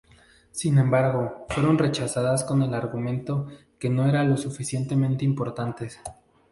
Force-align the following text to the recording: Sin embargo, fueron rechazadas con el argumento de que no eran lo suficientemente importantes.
Sin 0.49 0.79
embargo, 0.79 1.45
fueron 1.49 1.77
rechazadas 1.77 2.43
con 2.43 2.63
el 2.63 2.73
argumento 2.73 3.43
de 3.43 3.57
que 3.77 3.91
no 3.91 4.07
eran 4.07 4.31
lo 4.31 4.37
suficientemente 4.37 5.25
importantes. 5.25 5.99